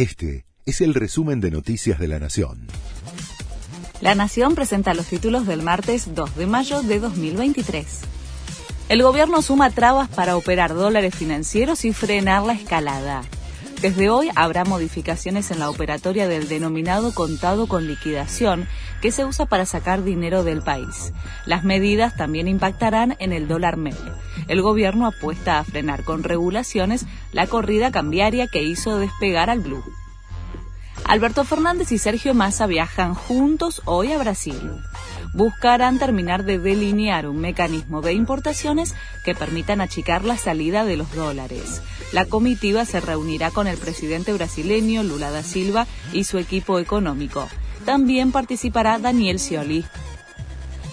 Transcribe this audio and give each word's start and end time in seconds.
Este 0.00 0.46
es 0.64 0.80
el 0.80 0.94
resumen 0.94 1.42
de 1.42 1.50
Noticias 1.50 1.98
de 1.98 2.08
la 2.08 2.18
Nación. 2.18 2.68
La 4.00 4.14
Nación 4.14 4.54
presenta 4.54 4.94
los 4.94 5.04
títulos 5.04 5.46
del 5.46 5.60
martes 5.60 6.14
2 6.14 6.36
de 6.36 6.46
mayo 6.46 6.80
de 6.80 7.00
2023. 7.00 8.00
El 8.88 9.02
gobierno 9.02 9.42
suma 9.42 9.68
trabas 9.68 10.08
para 10.08 10.38
operar 10.38 10.72
dólares 10.72 11.14
financieros 11.14 11.84
y 11.84 11.92
frenar 11.92 12.44
la 12.44 12.54
escalada. 12.54 13.24
Desde 13.82 14.08
hoy 14.08 14.30
habrá 14.36 14.64
modificaciones 14.64 15.50
en 15.50 15.58
la 15.58 15.68
operatoria 15.68 16.28
del 16.28 16.48
denominado 16.48 17.12
contado 17.12 17.68
con 17.68 17.86
liquidación, 17.86 18.66
que 19.02 19.12
se 19.12 19.26
usa 19.26 19.44
para 19.44 19.66
sacar 19.66 20.02
dinero 20.02 20.44
del 20.44 20.62
país. 20.62 21.12
Las 21.44 21.62
medidas 21.62 22.16
también 22.16 22.48
impactarán 22.48 23.16
en 23.18 23.34
el 23.34 23.48
dólar 23.48 23.76
MEP. 23.76 23.98
El 24.48 24.62
gobierno 24.62 25.06
apuesta 25.06 25.58
a 25.58 25.64
frenar 25.64 26.04
con 26.04 26.22
regulaciones 26.22 27.06
la 27.32 27.46
corrida 27.46 27.90
cambiaria 27.90 28.46
que 28.48 28.62
hizo 28.62 28.98
despegar 28.98 29.50
al 29.50 29.60
blue. 29.60 29.84
Alberto 31.04 31.44
Fernández 31.44 31.92
y 31.92 31.98
Sergio 31.98 32.34
Massa 32.34 32.66
viajan 32.66 33.14
juntos 33.14 33.82
hoy 33.84 34.12
a 34.12 34.18
Brasil 34.18 34.60
buscarán 35.32 35.98
terminar 35.98 36.44
de 36.44 36.58
delinear 36.58 37.28
un 37.28 37.38
mecanismo 37.38 38.00
de 38.00 38.12
importaciones 38.12 38.94
que 39.24 39.34
permitan 39.34 39.80
achicar 39.80 40.24
la 40.24 40.36
salida 40.36 40.84
de 40.84 40.96
los 40.96 41.14
dólares. 41.14 41.82
La 42.12 42.24
comitiva 42.24 42.84
se 42.84 43.00
reunirá 43.00 43.50
con 43.50 43.66
el 43.66 43.78
presidente 43.78 44.32
brasileño 44.32 45.02
Lula 45.02 45.30
da 45.30 45.42
Silva 45.42 45.86
y 46.12 46.24
su 46.24 46.38
equipo 46.38 46.78
económico. 46.78 47.48
También 47.84 48.32
participará 48.32 48.98
Daniel 48.98 49.38
Scioli. 49.38 49.84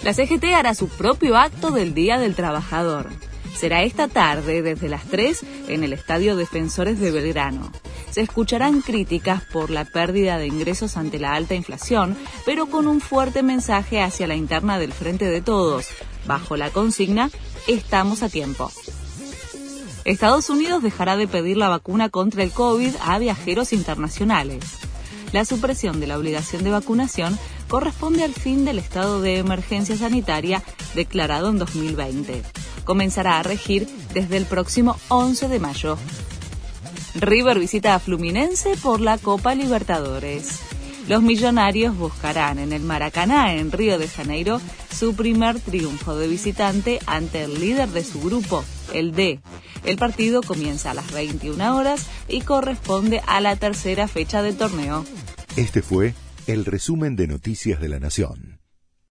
La 0.04 0.14
CGT 0.14 0.44
hará 0.54 0.74
su 0.74 0.88
propio 0.88 1.36
acto 1.36 1.70
del 1.70 1.92
Día 1.92 2.18
del 2.18 2.36
Trabajador. 2.36 3.08
Será 3.58 3.82
esta 3.82 4.08
tarde 4.08 4.62
desde 4.62 4.88
las 4.88 5.04
3 5.06 5.44
en 5.68 5.84
el 5.84 5.92
Estadio 5.92 6.36
Defensores 6.36 7.00
de 7.00 7.10
Belgrano 7.10 7.72
se 8.10 8.22
escucharán 8.22 8.80
críticas 8.80 9.42
por 9.44 9.70
la 9.70 9.84
pérdida 9.84 10.38
de 10.38 10.46
ingresos 10.46 10.96
ante 10.96 11.18
la 11.18 11.34
alta 11.34 11.54
inflación, 11.54 12.16
pero 12.44 12.66
con 12.66 12.86
un 12.86 13.00
fuerte 13.00 13.42
mensaje 13.42 14.02
hacia 14.02 14.26
la 14.26 14.34
interna 14.34 14.78
del 14.78 14.92
Frente 14.92 15.26
de 15.26 15.40
Todos, 15.40 15.86
bajo 16.26 16.56
la 16.56 16.70
consigna 16.70 17.30
Estamos 17.66 18.22
a 18.22 18.28
tiempo. 18.28 18.72
Estados 20.04 20.48
Unidos 20.48 20.82
dejará 20.82 21.16
de 21.16 21.28
pedir 21.28 21.58
la 21.58 21.68
vacuna 21.68 22.08
contra 22.08 22.42
el 22.42 22.50
COVID 22.50 22.94
a 23.04 23.18
viajeros 23.18 23.72
internacionales. 23.72 24.64
La 25.32 25.44
supresión 25.44 26.00
de 26.00 26.06
la 26.06 26.16
obligación 26.16 26.64
de 26.64 26.70
vacunación 26.70 27.38
corresponde 27.68 28.24
al 28.24 28.32
fin 28.32 28.64
del 28.64 28.78
estado 28.78 29.20
de 29.20 29.36
emergencia 29.36 29.96
sanitaria 29.96 30.62
declarado 30.94 31.50
en 31.50 31.58
2020. 31.58 32.42
Comenzará 32.88 33.38
a 33.38 33.42
regir 33.42 33.86
desde 34.14 34.38
el 34.38 34.46
próximo 34.46 34.96
11 35.08 35.48
de 35.48 35.60
mayo. 35.60 35.98
River 37.16 37.58
visita 37.58 37.94
a 37.94 37.98
Fluminense 37.98 38.78
por 38.82 39.02
la 39.02 39.18
Copa 39.18 39.54
Libertadores. 39.54 40.60
Los 41.06 41.22
millonarios 41.22 41.94
buscarán 41.98 42.58
en 42.58 42.72
el 42.72 42.80
Maracaná, 42.80 43.56
en 43.56 43.72
Río 43.72 43.98
de 43.98 44.08
Janeiro, 44.08 44.58
su 44.90 45.14
primer 45.14 45.60
triunfo 45.60 46.16
de 46.16 46.28
visitante 46.28 46.98
ante 47.04 47.42
el 47.42 47.60
líder 47.60 47.90
de 47.90 48.02
su 48.02 48.22
grupo, 48.22 48.64
el 48.94 49.12
D. 49.12 49.40
El 49.84 49.98
partido 49.98 50.42
comienza 50.42 50.92
a 50.92 50.94
las 50.94 51.12
21 51.12 51.76
horas 51.76 52.06
y 52.26 52.40
corresponde 52.40 53.20
a 53.26 53.42
la 53.42 53.56
tercera 53.56 54.08
fecha 54.08 54.40
del 54.40 54.56
torneo. 54.56 55.04
Este 55.56 55.82
fue 55.82 56.14
el 56.46 56.64
resumen 56.64 57.16
de 57.16 57.26
Noticias 57.26 57.82
de 57.82 57.90
la 57.90 58.00
Nación. 58.00 58.57